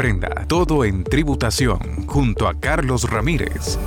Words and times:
aprenda 0.00 0.46
todo 0.48 0.86
en 0.86 1.04
tributación 1.04 2.06
junto 2.06 2.48
a 2.48 2.58
Carlos 2.58 3.02
Ramírez. 3.02 3.78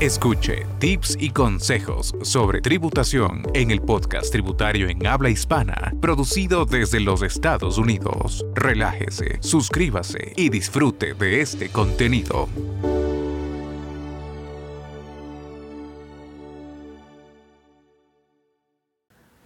Escuche 0.00 0.64
tips 0.78 1.18
y 1.20 1.28
consejos 1.28 2.14
sobre 2.22 2.62
tributación 2.62 3.42
en 3.52 3.70
el 3.70 3.82
podcast 3.82 4.32
tributario 4.32 4.88
en 4.88 5.06
habla 5.06 5.28
hispana, 5.28 5.92
producido 6.00 6.64
desde 6.64 6.98
los 7.00 7.20
Estados 7.20 7.76
Unidos. 7.76 8.42
Relájese, 8.54 9.36
suscríbase 9.42 10.32
y 10.34 10.48
disfrute 10.48 11.12
de 11.12 11.42
este 11.42 11.68
contenido. 11.68 12.48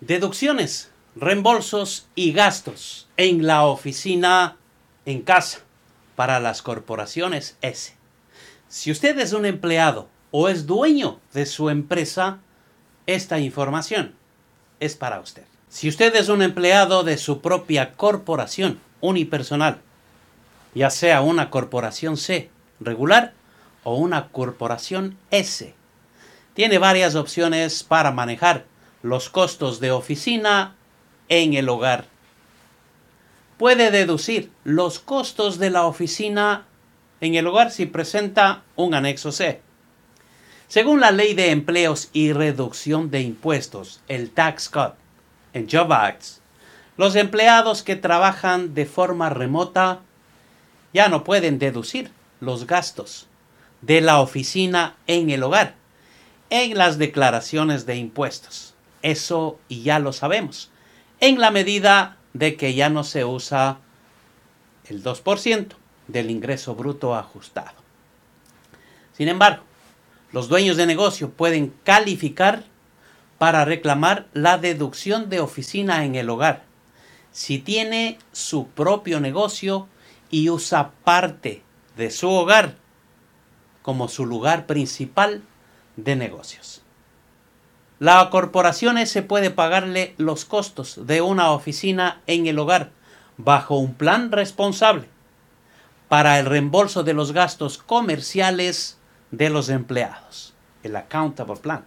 Deducciones, 0.01 0.93
reembolsos 1.17 2.07
y 2.15 2.31
gastos 2.31 3.09
en 3.17 3.45
la 3.45 3.65
oficina 3.65 4.57
en 5.07 5.21
casa 5.21 5.64
para 6.17 6.41
las 6.41 6.63
corporaciones 6.63 7.57
S. 7.63 7.95
Si 8.69 8.91
usted 8.91 9.19
es 9.19 9.33
un 9.33 9.47
empleado 9.47 10.09
o 10.31 10.49
es 10.49 10.67
dueño 10.67 11.21
de 11.33 11.47
su 11.47 11.71
empresa, 11.71 12.39
esta 13.07 13.39
información 13.39 14.15
es 14.81 14.97
para 14.97 15.21
usted. 15.21 15.45
Si 15.69 15.89
usted 15.89 16.15
es 16.17 16.29
un 16.29 16.43
empleado 16.43 17.05
de 17.05 17.19
su 17.19 17.41
propia 17.41 17.95
corporación 17.95 18.81
unipersonal, 19.01 19.81
ya 20.75 20.91
sea 20.91 21.21
una 21.21 21.51
corporación 21.51 22.17
C 22.17 22.51
regular 22.81 23.33
o 23.83 23.97
una 23.97 24.29
corporación 24.29 25.17
S, 25.31 25.75
tiene 26.55 26.79
varias 26.79 27.17
opciones 27.17 27.83
para 27.83 28.13
manejar 28.13 28.65
los 29.03 29.29
costos 29.29 29.81
de 29.81 29.91
oficina 29.91 30.77
en 31.29 31.55
el 31.55 31.69
hogar. 31.69 32.07
Puede 33.65 33.91
deducir 33.91 34.53
los 34.65 34.99
costos 34.99 35.59
de 35.59 35.71
la 35.71 35.87
oficina 35.87 36.67
en 37.23 37.35
el 37.35 37.47
hogar 37.47 37.71
si 37.71 37.87
presenta 37.87 38.63
un 38.77 38.93
anexo 38.93 39.33
C. 39.33 39.63
Según 40.69 41.01
la 41.01 41.13
Ley 41.13 41.33
de 41.33 41.51
Empleos 41.51 42.11
y 42.13 42.35
Reducción 42.35 43.11
de 43.11 43.23
Impuestos, 43.23 44.03
el 44.07 44.29
Tax 44.29 44.69
Cut 44.69 44.93
en 45.55 45.67
Job 45.67 45.91
Acts, 45.95 46.43
los 46.99 47.17
empleados 47.17 47.83
que 47.83 47.97
trabajan 47.97 48.75
de 48.75 48.85
forma 48.85 49.31
remota 49.31 50.01
ya 50.93 51.09
no 51.09 51.25
pueden 51.25 51.59
deducir 51.59 52.11
los 52.41 52.67
gastos 52.67 53.29
de 53.81 54.03
la 54.03 54.21
oficina 54.21 54.97
en 55.07 55.31
el 55.31 55.43
hogar 55.43 55.75
en 56.51 56.77
las 56.77 56.99
declaraciones 56.99 57.87
de 57.87 57.97
impuestos. 57.97 58.75
Eso 59.01 59.59
ya 59.71 60.01
lo 60.01 60.13
sabemos. 60.13 60.71
En 61.21 61.41
la 61.41 61.51
medida 61.51 62.19
de 62.35 62.57
que 62.57 62.75
ya 62.75 62.91
no 62.91 63.03
se 63.03 63.25
usa 63.25 63.79
el 64.85 65.03
2% 65.03 65.69
del 66.09 66.31
ingreso 66.31 66.75
bruto 66.75 67.15
ajustado. 67.15 67.83
Sin 69.15 69.29
embargo, 69.29 69.63
los 70.33 70.49
dueños 70.49 70.77
de 70.77 70.87
negocio 70.87 71.31
pueden 71.31 71.73
calificar 71.85 72.65
para 73.39 73.65
reclamar 73.65 74.27
la 74.35 74.59
deducción 74.59 75.31
de 75.31 75.41
oficina 75.41 76.05
en 76.05 76.15
el 76.15 76.29
hogar 76.29 76.65
si 77.35 77.59
tiene 77.59 78.19
su 78.31 78.69
propio 78.69 79.19
negocio 79.19 79.89
y 80.31 80.51
usa 80.51 80.93
parte 81.03 81.65
de 81.97 82.13
su 82.13 82.31
hogar 82.31 82.77
como 83.83 84.07
su 84.07 84.25
lugar 84.25 84.67
principal 84.67 85.43
de 85.97 86.15
negocios. 86.15 86.84
La 88.05 88.29
corporación 88.29 89.07
se 89.07 89.23
puede 89.23 89.49
pagarle 89.49 90.15
los 90.19 90.45
costos 90.45 91.07
de 91.07 91.23
una 91.23 91.53
oficina 91.53 92.21
en 92.27 92.47
el 92.47 92.59
hogar 92.59 92.91
bajo 93.39 93.79
un 93.79 93.95
plan 93.95 94.31
responsable 94.31 95.09
para 96.11 96.39
el 96.39 96.45
reembolso 96.45 97.03
de 97.03 97.15
los 97.15 97.33
gastos 97.33 97.79
comerciales 97.79 98.99
de 99.31 99.49
los 99.49 99.71
empleados, 99.71 100.53
el 100.83 100.97
accountable 100.97 101.57
plan. 101.57 101.87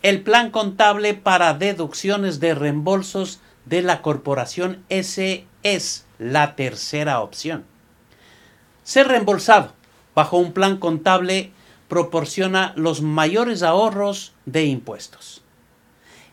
El 0.00 0.22
plan 0.22 0.50
contable 0.50 1.12
para 1.12 1.52
deducciones 1.52 2.40
de 2.40 2.54
reembolsos 2.54 3.40
de 3.66 3.82
la 3.82 4.00
corporación 4.00 4.82
S 4.88 5.46
es 5.62 6.06
la 6.18 6.56
tercera 6.56 7.20
opción. 7.20 7.66
Ser 8.84 9.08
reembolsado 9.08 9.74
bajo 10.14 10.38
un 10.38 10.54
plan 10.54 10.78
contable 10.78 11.52
proporciona 11.90 12.72
los 12.76 13.02
mayores 13.02 13.64
ahorros 13.64 14.32
de 14.46 14.64
impuestos. 14.64 15.42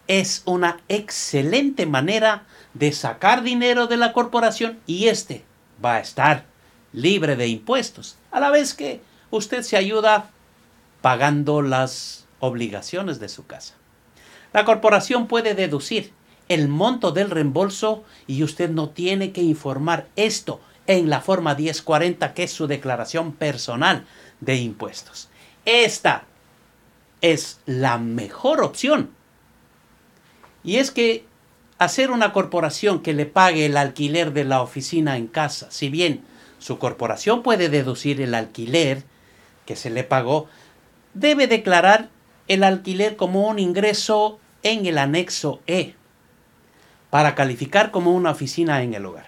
Es 0.08 0.44
una 0.46 0.80
excelente 0.88 1.88
manera 1.88 2.46
de 2.76 2.92
sacar 2.92 3.42
dinero 3.42 3.88
de 3.88 3.98
la 3.98 4.14
corporación 4.14 4.80
y 4.86 5.08
este 5.08 5.44
va 5.84 5.96
a 5.96 6.00
estar 6.00 6.46
libre 6.94 7.36
de 7.36 7.48
impuestos, 7.48 8.18
a 8.32 8.40
la 8.40 8.52
vez 8.52 8.76
que 8.76 9.02
usted 9.32 9.64
se 9.64 9.78
ayuda 9.78 10.30
pagando 11.02 11.64
las 11.64 12.28
obligaciones 12.40 13.20
de 13.20 13.28
su 13.28 13.48
casa. 13.48 13.74
La 14.54 14.64
corporación 14.64 15.26
puede 15.28 15.56
deducir 15.56 16.14
el 16.50 16.68
monto 16.68 17.12
del 17.12 17.32
reembolso 17.32 18.04
y 18.28 18.44
usted 18.44 18.70
no 18.70 18.90
tiene 18.90 19.32
que 19.32 19.42
informar 19.42 20.08
esto 20.18 20.62
en 20.86 21.10
la 21.10 21.20
forma 21.20 21.56
1040 21.56 22.36
que 22.36 22.44
es 22.44 22.52
su 22.52 22.68
declaración 22.68 23.34
personal 23.34 24.06
de 24.40 24.58
impuestos. 24.58 25.30
Esta 25.68 26.24
es 27.20 27.60
la 27.66 27.98
mejor 27.98 28.64
opción. 28.64 29.10
Y 30.64 30.78
es 30.78 30.92
que 30.92 31.26
hacer 31.78 32.10
una 32.10 32.32
corporación 32.32 33.04
que 33.04 33.12
le 33.12 33.26
pague 33.26 33.66
el 33.66 33.76
alquiler 33.76 34.32
de 34.32 34.46
la 34.46 34.62
oficina 34.62 35.18
en 35.18 35.28
casa, 35.28 35.70
si 35.70 35.90
bien 35.90 36.24
su 36.58 36.80
corporación 36.80 37.44
puede 37.44 37.68
deducir 37.68 38.22
el 38.22 38.34
alquiler 38.34 39.04
que 39.66 39.76
se 39.76 39.90
le 39.90 40.06
pagó, 40.06 40.48
debe 41.14 41.48
declarar 41.48 42.08
el 42.48 42.64
alquiler 42.64 43.18
como 43.18 43.46
un 43.50 43.60
ingreso 43.60 44.40
en 44.64 44.86
el 44.86 44.98
anexo 44.98 45.60
E 45.68 45.96
para 47.10 47.36
calificar 47.36 47.92
como 47.92 48.14
una 48.14 48.32
oficina 48.32 48.82
en 48.84 48.94
el 48.94 49.06
hogar. 49.06 49.28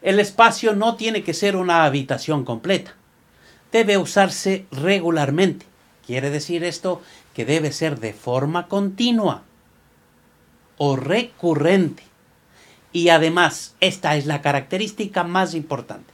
El 0.00 0.18
espacio 0.18 0.74
no 0.74 0.96
tiene 0.96 1.22
que 1.22 1.34
ser 1.34 1.56
una 1.56 1.84
habitación 1.84 2.46
completa 2.46 2.94
debe 3.72 3.98
usarse 3.98 4.66
regularmente. 4.70 5.66
Quiere 6.06 6.30
decir 6.30 6.64
esto 6.64 7.02
que 7.34 7.44
debe 7.44 7.72
ser 7.72 8.00
de 8.00 8.12
forma 8.12 8.68
continua 8.68 9.42
o 10.76 10.96
recurrente. 10.96 12.02
Y 12.92 13.10
además, 13.10 13.76
esta 13.80 14.16
es 14.16 14.26
la 14.26 14.42
característica 14.42 15.22
más 15.22 15.54
importante. 15.54 16.12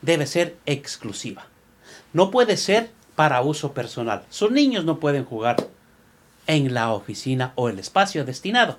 Debe 0.00 0.26
ser 0.26 0.56
exclusiva. 0.64 1.46
No 2.12 2.30
puede 2.30 2.56
ser 2.56 2.90
para 3.16 3.42
uso 3.42 3.72
personal. 3.72 4.24
Sus 4.30 4.50
niños 4.50 4.84
no 4.84 4.98
pueden 5.00 5.24
jugar 5.24 5.56
en 6.46 6.74
la 6.74 6.92
oficina 6.92 7.52
o 7.56 7.68
el 7.68 7.78
espacio 7.78 8.24
destinado 8.24 8.78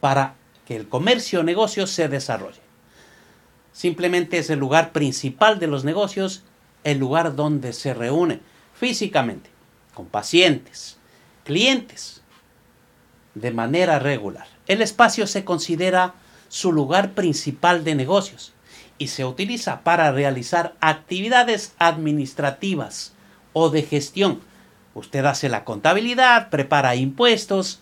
para 0.00 0.34
que 0.66 0.76
el 0.76 0.88
comercio 0.88 1.40
o 1.40 1.42
negocio 1.42 1.86
se 1.86 2.08
desarrolle. 2.08 2.60
Simplemente 3.72 4.38
es 4.38 4.50
el 4.50 4.58
lugar 4.58 4.92
principal 4.92 5.58
de 5.58 5.66
los 5.66 5.84
negocios 5.84 6.42
el 6.84 6.98
lugar 6.98 7.36
donde 7.36 7.72
se 7.72 7.94
reúne 7.94 8.40
físicamente 8.74 9.50
con 9.94 10.06
pacientes, 10.06 10.96
clientes, 11.44 12.22
de 13.34 13.50
manera 13.50 13.98
regular. 13.98 14.46
El 14.66 14.82
espacio 14.82 15.26
se 15.26 15.44
considera 15.44 16.14
su 16.48 16.72
lugar 16.72 17.12
principal 17.12 17.84
de 17.84 17.94
negocios 17.94 18.52
y 18.98 19.08
se 19.08 19.24
utiliza 19.24 19.80
para 19.80 20.10
realizar 20.12 20.74
actividades 20.80 21.74
administrativas 21.78 23.12
o 23.52 23.70
de 23.70 23.82
gestión. 23.82 24.40
Usted 24.94 25.24
hace 25.24 25.48
la 25.48 25.64
contabilidad, 25.64 26.50
prepara 26.50 26.96
impuestos, 26.96 27.80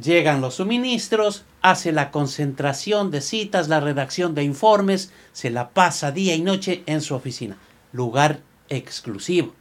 llegan 0.00 0.40
los 0.40 0.54
suministros, 0.54 1.44
hace 1.60 1.92
la 1.92 2.10
concentración 2.10 3.10
de 3.10 3.20
citas, 3.20 3.68
la 3.68 3.80
redacción 3.80 4.34
de 4.34 4.44
informes, 4.44 5.12
se 5.32 5.50
la 5.50 5.70
pasa 5.70 6.10
día 6.12 6.34
y 6.34 6.40
noche 6.40 6.82
en 6.86 7.00
su 7.00 7.14
oficina 7.14 7.58
lugar 7.92 8.40
exclusivo. 8.68 9.54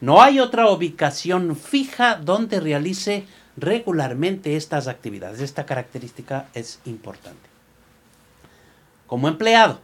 No 0.00 0.22
hay 0.22 0.40
otra 0.40 0.70
ubicación 0.70 1.56
fija 1.56 2.16
donde 2.16 2.60
realice 2.60 3.24
regularmente 3.56 4.56
estas 4.56 4.88
actividades. 4.88 5.40
Esta 5.40 5.64
característica 5.64 6.48
es 6.54 6.80
importante. 6.84 7.48
Como 9.06 9.28
empleado, 9.28 9.80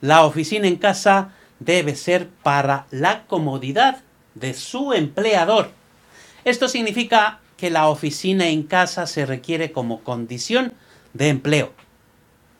la 0.00 0.24
oficina 0.24 0.68
en 0.68 0.76
casa 0.76 1.32
debe 1.58 1.96
ser 1.96 2.28
para 2.28 2.86
la 2.90 3.26
comodidad 3.26 4.02
de 4.34 4.54
su 4.54 4.92
empleador. 4.92 5.70
Esto 6.44 6.68
significa 6.68 7.40
que 7.56 7.70
la 7.70 7.88
oficina 7.88 8.46
en 8.48 8.62
casa 8.62 9.06
se 9.08 9.26
requiere 9.26 9.72
como 9.72 10.04
condición 10.04 10.74
de 11.14 11.28
empleo. 11.30 11.72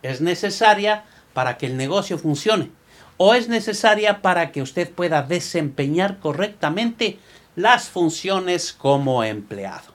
Es 0.03 0.21
necesaria 0.21 1.05
para 1.33 1.57
que 1.57 1.67
el 1.67 1.77
negocio 1.77 2.19
funcione 2.19 2.73
o 3.19 3.35
es 3.35 3.49
necesaria 3.49 4.23
para 4.23 4.51
que 4.53 4.63
usted 4.63 4.91
pueda 4.91 5.23
desempeñar 5.23 6.19
correctamente 6.19 7.19
las 7.57 7.91
funciones 7.91 8.73
como 8.73 9.23
empleado. 9.25 9.93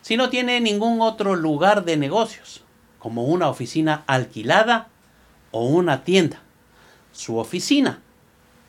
Si 0.00 0.16
no 0.16 0.30
tiene 0.30 0.60
ningún 0.60 1.02
otro 1.02 1.36
lugar 1.36 1.84
de 1.84 1.98
negocios, 1.98 2.64
como 2.98 3.24
una 3.24 3.48
oficina 3.48 4.02
alquilada 4.06 4.88
o 5.50 5.66
una 5.66 6.02
tienda, 6.02 6.40
su 7.12 7.36
oficina 7.36 8.00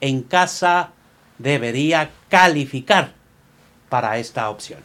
en 0.01 0.23
casa 0.23 0.91
debería 1.37 2.11
calificar 2.27 3.13
para 3.87 4.17
esta 4.17 4.49
opción. 4.49 4.81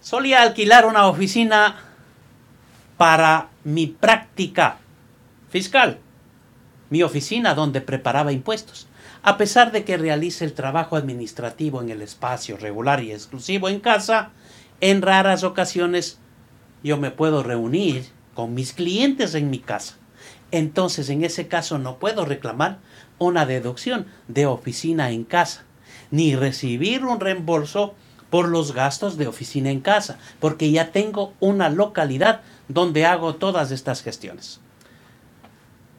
Solía 0.00 0.42
alquilar 0.42 0.84
una 0.84 1.06
oficina 1.06 1.76
para 2.98 3.48
mi 3.64 3.86
práctica 3.86 4.76
fiscal, 5.48 5.98
mi 6.92 7.02
oficina 7.02 7.54
donde 7.54 7.80
preparaba 7.80 8.32
impuestos. 8.32 8.86
A 9.22 9.38
pesar 9.38 9.72
de 9.72 9.82
que 9.82 9.96
realice 9.96 10.44
el 10.44 10.52
trabajo 10.52 10.94
administrativo 10.94 11.80
en 11.80 11.88
el 11.88 12.02
espacio 12.02 12.58
regular 12.58 13.02
y 13.02 13.12
exclusivo 13.12 13.70
en 13.70 13.80
casa, 13.80 14.32
en 14.82 15.00
raras 15.00 15.42
ocasiones 15.42 16.18
yo 16.82 16.98
me 16.98 17.10
puedo 17.10 17.42
reunir 17.42 18.04
con 18.34 18.52
mis 18.52 18.74
clientes 18.74 19.34
en 19.34 19.48
mi 19.48 19.58
casa. 19.58 19.94
Entonces, 20.50 21.08
en 21.08 21.24
ese 21.24 21.48
caso 21.48 21.78
no 21.78 21.98
puedo 21.98 22.26
reclamar 22.26 22.80
una 23.16 23.46
deducción 23.46 24.04
de 24.28 24.44
oficina 24.44 25.12
en 25.12 25.24
casa, 25.24 25.64
ni 26.10 26.36
recibir 26.36 27.06
un 27.06 27.20
reembolso 27.20 27.94
por 28.28 28.48
los 28.48 28.74
gastos 28.74 29.16
de 29.16 29.28
oficina 29.28 29.70
en 29.70 29.80
casa, 29.80 30.18
porque 30.40 30.70
ya 30.70 30.92
tengo 30.92 31.32
una 31.40 31.70
localidad 31.70 32.42
donde 32.68 33.06
hago 33.06 33.36
todas 33.36 33.70
estas 33.70 34.02
gestiones. 34.02 34.60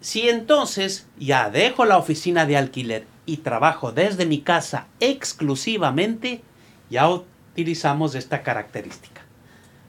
Si 0.03 0.27
entonces 0.27 1.07
ya 1.17 1.49
dejo 1.49 1.85
la 1.85 1.97
oficina 1.97 2.45
de 2.45 2.57
alquiler 2.57 3.07
y 3.25 3.37
trabajo 3.37 3.93
desde 3.93 4.25
mi 4.25 4.41
casa 4.41 4.87
exclusivamente, 4.99 6.41
ya 6.89 7.07
utilizamos 7.07 8.13
esta 8.13 8.43
característica. 8.43 9.21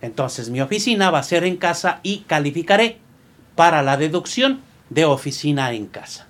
Entonces 0.00 0.50
mi 0.50 0.60
oficina 0.60 1.10
va 1.10 1.18
a 1.18 1.24
ser 1.24 1.42
en 1.42 1.56
casa 1.56 1.98
y 2.04 2.20
calificaré 2.28 2.98
para 3.56 3.82
la 3.82 3.96
deducción 3.96 4.60
de 4.88 5.04
oficina 5.04 5.72
en 5.72 5.86
casa. 5.86 6.28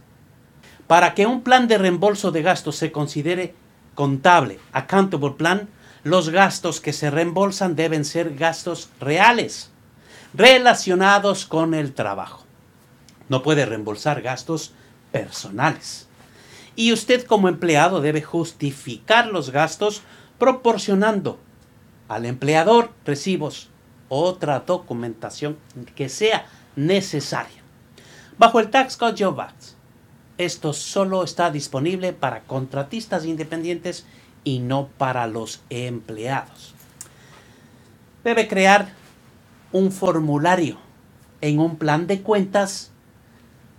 Para 0.87 1.13
que 1.13 1.27
un 1.27 1.43
plan 1.43 1.69
de 1.69 1.77
reembolso 1.77 2.31
de 2.31 2.41
gastos 2.41 2.77
se 2.77 2.91
considere 2.91 3.55
contable, 3.95 4.59
accountable 4.73 5.33
plan, 5.33 5.69
los 6.05 6.31
gastos 6.31 6.81
que 6.81 6.95
se 6.95 7.11
reembolsan 7.11 7.77
deben 7.77 8.07
ser 8.07 8.35
gastos 8.35 8.89
reales, 8.99 9.71
relacionados 10.33 11.45
con 11.45 11.75
el 11.75 11.93
trabajo. 11.93 12.44
No 13.29 13.43
puede 13.43 13.67
reembolsar 13.67 14.23
gastos 14.23 14.73
personales. 15.13 16.09
Y 16.77 16.93
usted 16.93 17.25
como 17.25 17.49
empleado 17.49 18.01
debe 18.01 18.23
justificar 18.23 19.27
los 19.29 19.51
gastos 19.51 20.03
proporcionando 20.39 21.39
al 22.09 22.27
empleador 22.27 22.91
recibos 23.05 23.69
otra 24.09 24.61
documentación 24.61 25.57
que 25.95 26.09
sea 26.09 26.47
necesaria. 26.77 27.63
Bajo 28.37 28.61
el 28.61 28.71
Tax 28.71 28.97
Code 28.97 29.25
Job 29.25 29.41
Act, 29.41 29.63
esto 30.37 30.73
solo 30.73 31.23
está 31.23 31.51
disponible 31.51 32.13
para 32.13 32.43
contratistas 32.43 33.25
independientes 33.25 34.05
y 34.43 34.59
no 34.59 34.89
para 34.99 35.27
los 35.29 35.63
empleados. 35.71 36.75
Debe 38.25 38.49
crear 38.49 38.93
un 39.71 39.93
formulario 39.93 40.79
en 41.41 41.61
un 41.61 41.77
plan 41.77 42.07
de 42.07 42.23
cuentas 42.23 42.91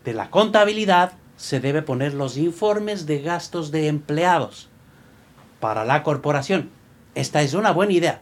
de 0.06 0.13
la 0.13 0.30
contabilidad 0.30 1.13
se 1.36 1.60
debe 1.60 1.81
poner 1.81 2.13
los 2.13 2.38
informes 2.38 3.06
de 3.06 3.22
gastos 3.22 3.72
de 3.72 3.88
empleados 3.88 4.69
para 5.60 5.84
la 5.84 6.04
corporación. 6.04 6.69
Esta 7.16 7.42
es 7.42 7.54
una 7.54 7.72
buena 7.72 7.94
idea. 7.94 8.22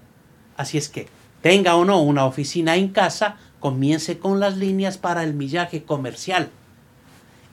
Así 0.58 0.78
es 0.78 0.90
que 0.90 1.08
tenga 1.42 1.76
o 1.76 1.86
no 1.86 2.02
una 2.02 2.26
oficina 2.26 2.76
en 2.76 2.90
casa, 2.90 3.38
comience 3.60 4.18
con 4.18 4.40
las 4.40 4.58
líneas 4.58 4.98
para 4.98 5.24
el 5.24 5.34
millaje 5.34 5.84
comercial 5.84 6.50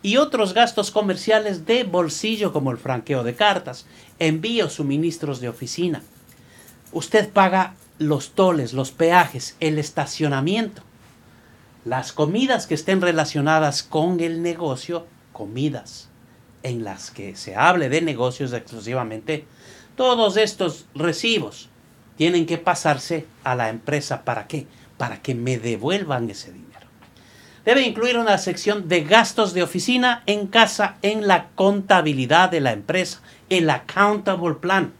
y 0.03 0.17
otros 0.17 0.55
gastos 0.55 0.91
comerciales 0.91 1.67
de 1.67 1.85
bolsillo 1.85 2.53
como 2.53 2.71
el 2.71 2.79
franqueo 2.79 3.23
de 3.23 3.35
cartas, 3.35 3.87
envío, 4.19 4.71
suministros 4.71 5.41
de 5.41 5.49
oficina. 5.49 6.03
Usted 6.93 7.29
paga 7.29 7.75
los 7.99 8.31
toles, 8.31 8.73
los 8.73 8.93
peajes, 8.93 9.57
el 9.61 9.79
estacionamiento, 9.79 10.83
las 11.85 12.13
comidas 12.13 12.67
que 12.67 12.75
estén 12.75 13.01
relacionadas 13.01 13.83
con 13.83 14.21
el 14.21 14.43
negocio, 14.43 15.07
comidas 15.33 16.09
en 16.63 16.85
las 16.85 17.11
que 17.11 17.37
se 17.37 17.57
hable 17.57 17.89
de 17.89 18.03
negocios 18.03 18.53
exclusivamente, 18.53 19.47
todos 19.97 20.37
estos 20.37 20.87
recibos 20.95 21.69
tienen 22.17 22.47
que 22.47 22.59
pasarse 22.59 23.27
a 23.45 23.55
la 23.55 23.71
empresa. 23.71 24.25
¿Para 24.25 24.47
qué? 24.47 24.67
Para 24.99 25.23
que 25.23 25.35
me 25.35 25.59
devuelvan 25.59 26.29
ese 26.29 26.53
dinero 26.53 26.71
debe 27.65 27.83
incluir 27.83 28.19
una 28.19 28.39
sección 28.39 28.89
de 28.89 29.05
gastos 29.05 29.53
de 29.53 29.63
oficina 29.63 30.23
en 30.27 30.47
casa 30.47 30.97
en 31.03 31.27
la 31.27 31.49
contabilidad 31.55 32.51
de 32.51 32.61
la 32.61 32.73
empresa, 32.73 33.21
el 33.49 33.69
accountable 33.71 34.55
plan, 34.55 34.93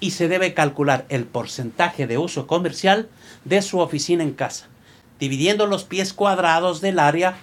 y 0.00 0.12
se 0.12 0.28
debe 0.28 0.54
calcular 0.54 1.06
el 1.08 1.24
porcentaje 1.24 2.06
de 2.06 2.18
uso 2.18 2.46
comercial 2.46 3.08
de 3.44 3.62
su 3.62 3.78
oficina 3.78 4.22
en 4.22 4.32
casa, 4.32 4.68
dividiendo 5.20 5.66
los 5.66 5.84
pies 5.84 6.12
cuadrados 6.12 6.80
del 6.80 6.98
área 6.98 7.36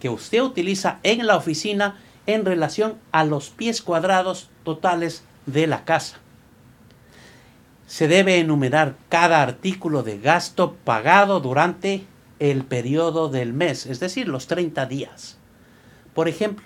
que 0.00 0.08
usted 0.08 0.42
utiliza 0.42 1.00
en 1.02 1.26
la 1.26 1.36
oficina 1.36 1.98
en 2.26 2.44
relación 2.44 2.98
a 3.12 3.24
los 3.24 3.50
pies 3.50 3.82
cuadrados 3.82 4.48
totales 4.62 5.24
de 5.46 5.66
la 5.66 5.84
casa. 5.84 6.18
Se 7.86 8.08
debe 8.08 8.38
enumerar 8.38 8.94
cada 9.08 9.42
artículo 9.42 10.02
de 10.02 10.18
gasto 10.18 10.74
pagado 10.84 11.40
durante 11.40 12.06
el 12.38 12.64
periodo 12.64 13.28
del 13.28 13.52
mes, 13.52 13.86
es 13.86 14.00
decir, 14.00 14.28
los 14.28 14.46
30 14.46 14.86
días. 14.86 15.36
Por 16.14 16.28
ejemplo, 16.28 16.64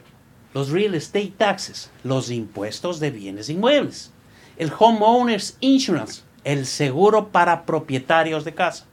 los 0.54 0.70
real 0.70 0.94
estate 0.94 1.32
taxes, 1.36 1.90
los 2.04 2.30
impuestos 2.30 3.00
de 3.00 3.10
bienes 3.10 3.48
inmuebles, 3.48 4.12
el 4.56 4.72
homeowners 4.76 5.56
insurance, 5.60 6.22
el 6.44 6.66
seguro 6.66 7.28
para 7.28 7.66
propietarios 7.66 8.44
de 8.44 8.54
casa, 8.54 8.86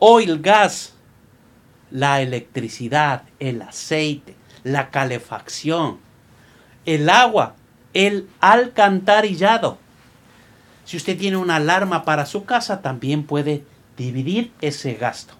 oil, 0.00 0.40
gas, 0.40 0.94
la 1.90 2.20
electricidad, 2.20 3.22
el 3.38 3.62
aceite, 3.62 4.34
la 4.64 4.90
calefacción, 4.90 5.98
el 6.86 7.08
agua, 7.08 7.54
el 7.94 8.28
alcantarillado. 8.40 9.78
Si 10.84 10.96
usted 10.96 11.16
tiene 11.16 11.36
una 11.36 11.56
alarma 11.56 12.04
para 12.04 12.26
su 12.26 12.44
casa, 12.44 12.82
también 12.82 13.24
puede 13.24 13.64
dividir 13.96 14.52
ese 14.60 14.94
gasto. 14.94 15.34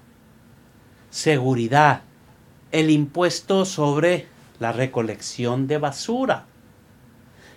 Seguridad, 1.10 2.02
el 2.70 2.90
impuesto 2.90 3.64
sobre 3.64 4.28
la 4.58 4.72
recolección 4.72 5.66
de 5.66 5.78
basura, 5.78 6.44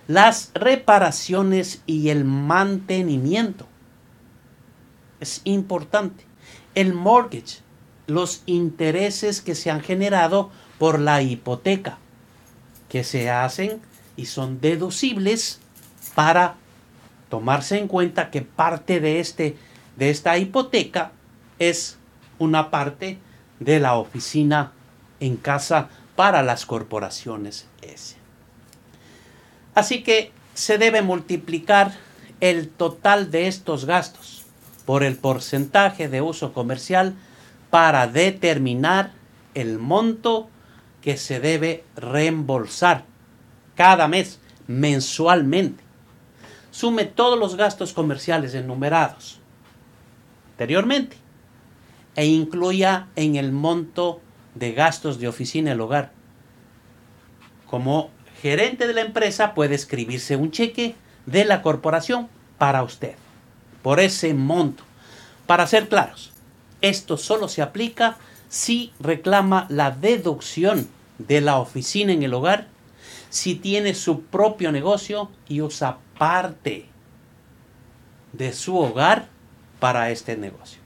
las 0.07 0.51
reparaciones 0.53 1.83
y 1.85 2.09
el 2.09 2.23
mantenimiento. 2.25 3.67
Es 5.19 5.41
importante. 5.43 6.25
El 6.75 6.93
mortgage, 6.93 7.59
los 8.07 8.43
intereses 8.45 9.41
que 9.41 9.55
se 9.55 9.71
han 9.71 9.81
generado 9.81 10.51
por 10.79 10.99
la 10.99 11.21
hipoteca, 11.21 11.97
que 12.89 13.03
se 13.03 13.29
hacen 13.29 13.81
y 14.15 14.25
son 14.25 14.59
deducibles 14.59 15.59
para 16.15 16.55
tomarse 17.29 17.77
en 17.79 17.87
cuenta 17.87 18.29
que 18.29 18.41
parte 18.41 18.99
de 18.99 19.19
este 19.19 19.57
de 19.95 20.09
esta 20.09 20.37
hipoteca 20.37 21.11
es 21.59 21.97
una 22.39 22.71
parte 22.71 23.19
de 23.59 23.79
la 23.79 23.95
oficina 23.95 24.71
en 25.19 25.37
casa 25.37 25.89
para 26.15 26.43
las 26.43 26.65
corporaciones. 26.65 27.67
Así 29.75 30.03
que 30.03 30.31
se 30.53 30.77
debe 30.77 31.01
multiplicar 31.01 31.93
el 32.39 32.69
total 32.69 33.31
de 33.31 33.47
estos 33.47 33.85
gastos 33.85 34.42
por 34.85 35.03
el 35.03 35.15
porcentaje 35.15 36.09
de 36.09 36.21
uso 36.21 36.53
comercial 36.53 37.15
para 37.69 38.07
determinar 38.07 39.11
el 39.53 39.79
monto 39.79 40.49
que 41.01 41.17
se 41.17 41.39
debe 41.39 41.83
reembolsar 41.95 43.05
cada 43.75 44.07
mes, 44.07 44.39
mensualmente. 44.67 45.83
Sume 46.71 47.05
todos 47.05 47.37
los 47.37 47.55
gastos 47.55 47.93
comerciales 47.93 48.53
enumerados 48.53 49.39
anteriormente 50.51 51.17
e 52.15 52.25
incluya 52.25 53.07
en 53.15 53.35
el 53.35 53.51
monto 53.51 54.21
de 54.55 54.71
gastos 54.73 55.19
de 55.19 55.27
oficina 55.27 55.71
el 55.71 55.81
hogar. 55.81 56.11
Como 57.65 58.11
gerente 58.41 58.87
de 58.87 58.93
la 58.93 59.01
empresa 59.01 59.53
puede 59.55 59.75
escribirse 59.75 60.35
un 60.35 60.51
cheque 60.51 60.95
de 61.25 61.45
la 61.45 61.61
corporación 61.61 62.29
para 62.57 62.83
usted 62.83 63.15
por 63.83 63.99
ese 63.99 64.33
monto. 64.33 64.83
Para 65.45 65.67
ser 65.67 65.89
claros, 65.89 66.31
esto 66.81 67.17
solo 67.17 67.47
se 67.47 67.61
aplica 67.61 68.17
si 68.49 68.91
reclama 68.99 69.67
la 69.69 69.91
deducción 69.91 70.87
de 71.19 71.41
la 71.41 71.59
oficina 71.59 72.13
en 72.13 72.23
el 72.23 72.33
hogar, 72.33 72.67
si 73.29 73.55
tiene 73.55 73.93
su 73.93 74.21
propio 74.21 74.71
negocio 74.71 75.29
y 75.47 75.61
usa 75.61 75.97
parte 76.17 76.87
de 78.31 78.53
su 78.53 78.77
hogar 78.77 79.27
para 79.79 80.09
este 80.11 80.37
negocio. 80.37 80.81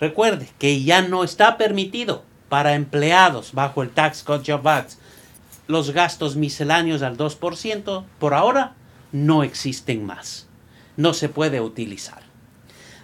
Recuerde 0.00 0.48
que 0.58 0.82
ya 0.82 1.02
no 1.02 1.24
está 1.24 1.56
permitido 1.58 2.24
para 2.48 2.74
empleados 2.74 3.52
bajo 3.52 3.82
el 3.82 3.90
Tax 3.90 4.22
Cut 4.22 4.44
Job 4.46 4.66
Act, 4.66 4.92
los 5.66 5.90
gastos 5.90 6.36
misceláneos 6.36 7.02
al 7.02 7.16
2%, 7.16 8.04
por 8.18 8.34
ahora 8.34 8.74
no 9.12 9.42
existen 9.42 10.06
más. 10.06 10.47
No 10.98 11.14
se 11.14 11.28
puede 11.28 11.60
utilizar. 11.60 12.22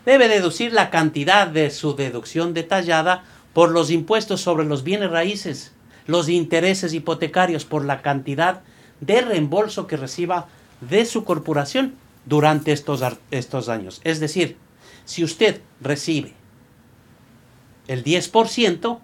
Debe 0.04 0.28
deducir 0.28 0.72
la 0.72 0.90
cantidad 0.90 1.46
de 1.46 1.70
su 1.70 1.94
deducción 1.94 2.52
detallada 2.52 3.22
por 3.52 3.70
los 3.70 3.92
impuestos 3.92 4.40
sobre 4.40 4.66
los 4.66 4.82
bienes 4.82 5.10
raíces, 5.10 5.72
los 6.08 6.28
intereses 6.28 6.92
hipotecarios 6.92 7.64
por 7.64 7.84
la 7.84 8.02
cantidad 8.02 8.62
de 9.00 9.20
reembolso 9.20 9.86
que 9.86 9.96
reciba 9.96 10.48
de 10.80 11.06
su 11.06 11.24
corporación 11.24 11.94
durante 12.26 12.72
estos, 12.72 13.00
estos 13.30 13.68
años. 13.68 14.00
Es 14.02 14.18
decir, 14.18 14.56
si 15.04 15.22
usted 15.22 15.60
recibe 15.80 16.34
el 17.86 18.02
10%, 18.02 18.98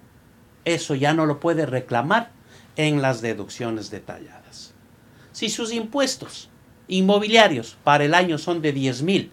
eso 0.65 0.95
ya 0.97 1.15
no 1.15 1.27
lo 1.27 1.39
puede 1.39 1.65
reclamar 1.65 2.33
en 2.75 3.03
las 3.03 3.23
deducciones 3.23 3.91
detalladas. 3.91 4.75
Si 5.33 5.49
sus 5.49 5.73
impuestos 5.73 6.50
inmobiliarios 6.91 7.77
para 7.85 8.05
el 8.05 8.15
año 8.15 8.37
son 8.37 8.61
de 8.61 8.73
10 8.73 9.03
mil, 9.03 9.31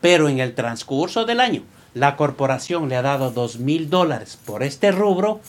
pero 0.00 0.28
en 0.28 0.40
el 0.40 0.54
transcurso 0.54 1.24
del 1.24 1.40
año 1.40 1.62
la 1.94 2.16
corporación 2.16 2.90
le 2.90 2.96
ha 2.96 3.02
dado 3.02 3.30
2 3.30 3.58
mil 3.58 3.88
dólares 3.88 4.38
por 4.44 4.62
este 4.62 4.92
rubro, 4.92 5.40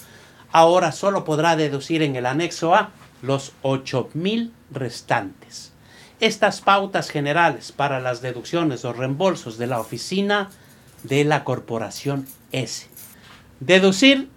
ahora 0.54 0.94
solo 0.94 1.26
podrá 1.26 1.58
deducir 1.58 2.02
en 2.02 2.16
el 2.16 2.26
anexo 2.26 2.74
A 2.74 2.92
los 3.22 3.52
8 3.64 4.12
mil 4.14 4.54
restantes. 4.72 5.74
Estas 6.20 6.62
pautas 6.62 7.10
generales 7.10 7.72
para 7.72 8.00
las 8.00 8.22
deducciones 8.22 8.86
o 8.86 8.94
reembolsos 8.94 9.58
de 9.58 9.68
la 9.68 9.80
oficina 9.80 10.50
de 11.04 11.26
la 11.26 11.44
corporación 11.44 12.26
S. 12.52 12.88
Deducir 13.60 14.30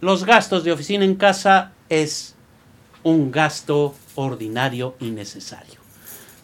los 0.00 0.24
gastos 0.24 0.64
de 0.64 0.72
oficina 0.72 1.04
en 1.04 1.14
casa 1.14 1.72
es 1.88 2.34
un 3.02 3.30
gasto 3.30 3.94
ordinario 4.14 4.96
y 5.00 5.10
necesario. 5.10 5.81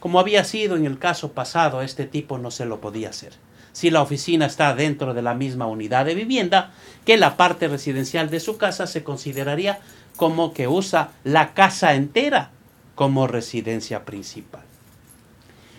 Como 0.09 0.21
había 0.21 0.43
sido 0.43 0.75
en 0.75 0.87
el 0.87 0.99
caso 0.99 1.33
pasado, 1.33 1.83
este 1.83 2.07
tipo 2.07 2.39
no 2.39 2.51
se 2.51 2.65
lo 2.65 2.81
podía 2.81 3.11
hacer. 3.11 3.35
Si 3.73 3.91
la 3.91 4.01
oficina 4.01 4.47
está 4.47 4.75
dentro 4.75 5.13
de 5.13 5.21
la 5.21 5.35
misma 5.35 5.67
unidad 5.67 6.07
de 6.07 6.15
vivienda, 6.15 6.73
que 7.05 7.19
la 7.19 7.37
parte 7.37 7.69
residencial 7.69 8.31
de 8.31 8.41
su 8.41 8.57
casa 8.57 8.87
se 8.87 9.05
consideraría 9.05 9.81
como 10.17 10.55
que 10.55 10.67
usa 10.67 11.11
la 11.25 11.53
casa 11.53 11.93
entera 11.93 12.53
como 12.95 13.27
residencia 13.27 14.07
principal. 14.07 14.63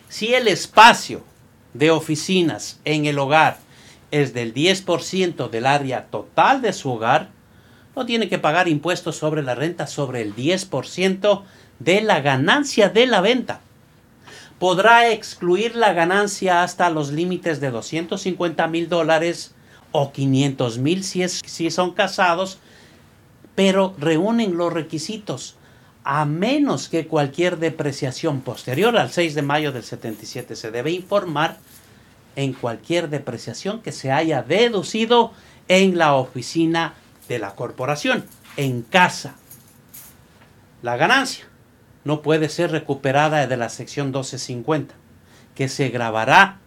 Si 0.09 0.35
el 0.35 0.47
espacio 0.47 1.23
de 1.73 1.89
oficinas 1.89 2.79
en 2.85 3.07
el 3.07 3.17
hogar 3.17 3.57
es 4.11 4.35
del 4.35 4.53
10% 4.53 5.49
del 5.49 5.65
área 5.65 6.05
total 6.05 6.61
de 6.61 6.73
su 6.73 6.91
hogar, 6.91 7.29
no 7.95 8.05
tiene 8.05 8.29
que 8.29 8.37
pagar 8.37 8.67
impuestos 8.67 9.15
sobre 9.15 9.41
la 9.41 9.55
renta 9.55 9.87
sobre 9.87 10.21
el 10.21 10.35
10% 10.35 11.41
de 11.79 12.01
la 12.01 12.21
ganancia 12.21 12.89
de 12.89 13.07
la 13.07 13.21
venta. 13.21 13.61
Podrá 14.59 15.09
excluir 15.09 15.75
la 15.75 15.93
ganancia 15.93 16.63
hasta 16.63 16.89
los 16.89 17.11
límites 17.11 17.61
de 17.61 17.71
250 17.71 18.67
mil 18.67 18.89
dólares 18.89 19.55
o 19.91 20.11
500 20.11 20.77
mil 20.79 21.03
si, 21.03 21.27
si 21.27 21.71
son 21.71 21.93
casados, 21.93 22.59
pero 23.55 23.95
reúnen 23.97 24.57
los 24.57 24.73
requisitos 24.73 25.55
a 26.03 26.25
menos 26.25 26.89
que 26.89 27.07
cualquier 27.07 27.57
depreciación 27.57 28.41
posterior 28.41 28.97
al 28.97 29.11
6 29.11 29.35
de 29.35 29.41
mayo 29.41 29.71
del 29.71 29.83
77 29.83 30.55
se 30.55 30.71
debe 30.71 30.91
informar 30.91 31.57
en 32.35 32.53
cualquier 32.53 33.09
depreciación 33.09 33.81
que 33.81 33.91
se 33.91 34.11
haya 34.11 34.41
deducido 34.41 35.31
en 35.67 35.97
la 35.97 36.15
oficina 36.15 36.95
de 37.27 37.39
la 37.39 37.55
corporación, 37.55 38.25
en 38.57 38.81
casa. 38.81 39.35
La 40.81 40.97
ganancia 40.97 41.45
no 42.03 42.21
puede 42.21 42.49
ser 42.49 42.71
recuperada 42.71 43.45
de 43.47 43.57
la 43.57 43.69
sección 43.69 44.07
1250, 44.07 44.95
que 45.55 45.67
se 45.67 45.89
grabará 45.89 46.59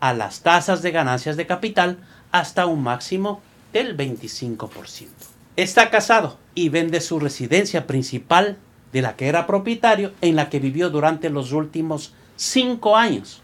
a 0.00 0.12
las 0.12 0.40
tasas 0.40 0.82
de 0.82 0.90
ganancias 0.90 1.36
de 1.36 1.46
capital 1.46 1.98
hasta 2.32 2.66
un 2.66 2.82
máximo 2.82 3.40
del 3.72 3.96
25%. 3.96 5.08
Está 5.56 5.90
casado 5.90 6.38
y 6.54 6.68
vende 6.68 7.00
su 7.00 7.18
residencia 7.18 7.86
principal 7.86 8.56
de 8.92 9.02
la 9.02 9.16
que 9.16 9.28
era 9.28 9.46
propietario 9.46 10.12
en 10.20 10.36
la 10.36 10.48
que 10.48 10.60
vivió 10.60 10.88
durante 10.88 11.30
los 11.30 11.52
últimos 11.52 12.14
cinco 12.36 12.96
años 12.96 13.42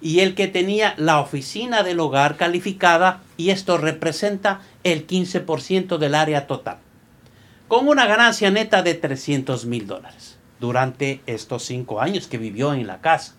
y 0.00 0.20
el 0.20 0.34
que 0.34 0.48
tenía 0.48 0.94
la 0.96 1.20
oficina 1.20 1.82
del 1.82 2.00
hogar 2.00 2.36
calificada 2.36 3.22
y 3.36 3.50
esto 3.50 3.78
representa 3.78 4.60
el 4.82 5.06
15% 5.06 5.98
del 5.98 6.14
área 6.14 6.46
total, 6.46 6.78
con 7.68 7.88
una 7.88 8.06
ganancia 8.06 8.50
neta 8.50 8.82
de 8.82 8.94
300 8.94 9.66
mil 9.66 9.86
dólares 9.86 10.35
durante 10.60 11.20
estos 11.26 11.64
cinco 11.64 12.00
años 12.00 12.26
que 12.26 12.38
vivió 12.38 12.74
en 12.74 12.86
la 12.86 13.00
casa. 13.00 13.34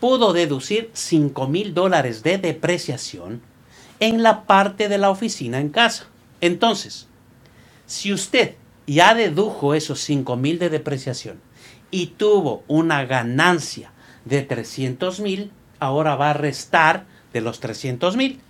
Pudo 0.00 0.32
deducir 0.32 0.90
5 0.94 1.46
mil 1.46 1.74
dólares 1.74 2.22
de 2.22 2.38
depreciación 2.38 3.42
en 4.00 4.22
la 4.22 4.44
parte 4.44 4.88
de 4.88 4.98
la 4.98 5.10
oficina 5.10 5.60
en 5.60 5.68
casa. 5.68 6.06
Entonces, 6.40 7.06
si 7.86 8.12
usted 8.12 8.54
ya 8.86 9.14
dedujo 9.14 9.74
esos 9.74 10.00
5 10.00 10.36
mil 10.36 10.58
de 10.58 10.70
depreciación 10.70 11.40
y 11.90 12.06
tuvo 12.06 12.64
una 12.66 13.04
ganancia 13.04 13.92
de 14.24 14.42
300 14.42 15.20
mil, 15.20 15.50
ahora 15.80 16.16
va 16.16 16.30
a 16.30 16.34
restar 16.34 17.04
de 17.32 17.42
los 17.42 17.60
300 17.60 18.16
mil 18.16 18.40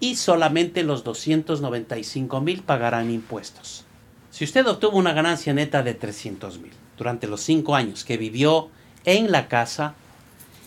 y 0.00 0.16
solamente 0.16 0.82
los 0.82 1.04
295 1.04 2.40
mil 2.42 2.62
pagarán 2.62 3.10
impuestos. 3.10 3.86
Si 4.30 4.44
usted 4.44 4.66
obtuvo 4.66 4.98
una 4.98 5.14
ganancia 5.14 5.54
neta 5.54 5.82
de 5.82 5.94
300 5.94 6.58
mil 6.58 6.72
durante 6.98 7.26
los 7.26 7.40
5 7.42 7.74
años 7.74 8.04
que 8.04 8.16
vivió 8.16 8.68
en 9.04 9.32
la 9.32 9.48
casa 9.48 9.94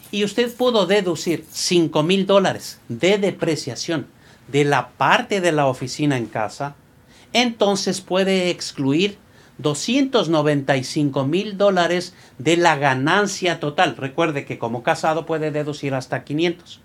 y 0.09 0.23
usted 0.23 0.53
pudo 0.55 0.87
deducir 0.87 1.45
5 1.51 2.03
mil 2.03 2.25
dólares 2.25 2.79
de 2.89 3.17
depreciación 3.17 4.07
de 4.47 4.65
la 4.65 4.89
parte 4.89 5.41
de 5.41 5.51
la 5.51 5.67
oficina 5.67 6.17
en 6.17 6.25
casa, 6.25 6.75
entonces 7.33 8.01
puede 8.01 8.49
excluir 8.49 9.17
295 9.59 11.25
mil 11.25 11.57
dólares 11.57 12.13
de 12.37 12.57
la 12.57 12.75
ganancia 12.75 13.59
total. 13.59 13.95
Recuerde 13.95 14.45
que 14.45 14.57
como 14.57 14.83
casado 14.83 15.25
puede 15.25 15.51
deducir 15.51 15.93
hasta 15.93 16.23
500. 16.23 16.81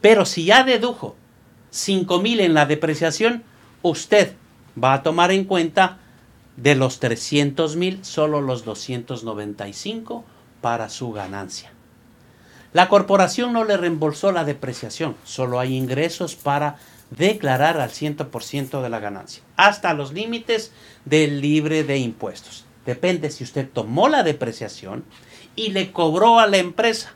Pero 0.00 0.24
si 0.24 0.46
ya 0.46 0.64
dedujo 0.64 1.16
5 1.70 2.20
mil 2.20 2.40
en 2.40 2.54
la 2.54 2.66
depreciación, 2.66 3.44
usted 3.82 4.34
va 4.82 4.94
a 4.94 5.02
tomar 5.02 5.30
en 5.30 5.44
cuenta 5.44 5.98
de 6.56 6.74
los 6.74 7.00
300 7.00 7.76
mil 7.76 8.04
solo 8.04 8.40
los 8.40 8.64
295 8.64 10.24
para 10.60 10.88
su 10.88 11.12
ganancia. 11.12 11.72
La 12.72 12.88
corporación 12.88 13.52
no 13.52 13.64
le 13.64 13.76
reembolsó 13.76 14.32
la 14.32 14.44
depreciación, 14.44 15.14
solo 15.24 15.60
hay 15.60 15.76
ingresos 15.76 16.34
para 16.34 16.76
declarar 17.10 17.78
al 17.80 17.90
100% 17.90 18.82
de 18.82 18.88
la 18.88 18.98
ganancia, 18.98 19.42
hasta 19.56 19.94
los 19.94 20.12
límites 20.12 20.72
del 21.04 21.40
libre 21.40 21.84
de 21.84 21.98
impuestos. 21.98 22.64
Depende 22.84 23.30
si 23.30 23.44
usted 23.44 23.68
tomó 23.68 24.08
la 24.08 24.22
depreciación 24.22 25.04
y 25.54 25.70
le 25.70 25.92
cobró 25.92 26.38
a 26.38 26.46
la 26.46 26.58
empresa. 26.58 27.14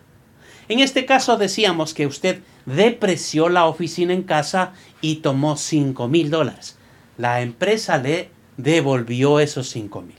En 0.69 0.81
este 0.81 1.07
caso 1.07 1.37
decíamos 1.37 1.95
que 1.95 2.07
usted 2.07 2.43
depreció 2.67 3.49
la 3.49 3.67
oficina 3.67 4.13
en 4.13 4.23
casa 4.23 4.75
y 5.01 5.17
tomó 5.17 5.57
5 5.57 6.09
mil 6.09 6.31
dólares. 6.31 6.77
La 7.17 7.41
empresa 7.41 7.99
le 7.99 8.31
devolvió 8.59 9.41
esos 9.41 9.71
5 9.71 10.03
mil. 10.03 10.19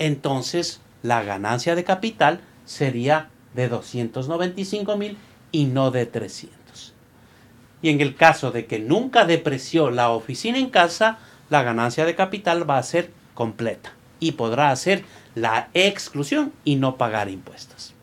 Entonces 0.00 0.80
la 1.04 1.22
ganancia 1.22 1.76
de 1.76 1.84
capital 1.84 2.40
sería 2.64 3.30
de 3.54 3.68
295 3.68 4.96
mil 4.96 5.16
y 5.52 5.66
no 5.66 5.92
de 5.92 6.06
300 6.06 6.56
y 7.82 7.90
en 7.90 8.00
el 8.00 8.16
caso 8.16 8.50
de 8.50 8.66
que 8.66 8.78
nunca 8.78 9.24
depreció 9.24 9.90
la 9.90 10.10
oficina 10.10 10.58
en 10.58 10.70
casa, 10.70 11.18
la 11.50 11.62
ganancia 11.62 12.04
de 12.04 12.14
capital 12.14 12.68
va 12.68 12.78
a 12.78 12.82
ser 12.82 13.12
completa 13.34 13.92
y 14.18 14.32
podrá 14.32 14.70
hacer 14.70 15.04
la 15.34 15.68
exclusión 15.74 16.52
y 16.64 16.76
no 16.76 16.96
pagar 16.96 17.28
impuestos. 17.28 17.94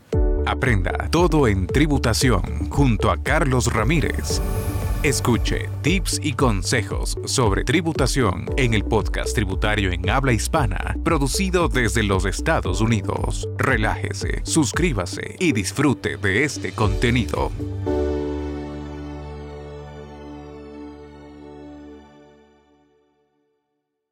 Aprenda 0.46 0.92
todo 1.10 1.48
en 1.48 1.68
tributación 1.68 2.70
junto 2.70 3.12
a 3.12 3.18
Carlos 3.18 3.74
Ramírez. 3.74 4.42
Escuche 5.04 5.70
tips 5.82 6.22
y 6.24 6.32
consejos 6.32 7.18
sobre 7.26 7.66
tributación 7.66 8.46
en 8.56 8.74
el 8.74 8.86
podcast 8.86 9.36
tributario 9.36 9.92
en 9.92 10.10
habla 10.10 10.32
hispana, 10.32 10.96
producido 11.04 11.68
desde 11.68 12.04
los 12.04 12.24
Estados 12.24 12.80
Unidos. 12.80 13.50
Relájese, 13.58 14.40
suscríbase 14.46 15.36
y 15.40 15.52
disfrute 15.52 16.16
de 16.16 16.46
este 16.46 16.72
contenido. 16.72 17.52